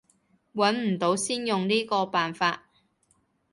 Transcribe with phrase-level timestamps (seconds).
[0.55, 2.63] 揾唔到先用呢個辦法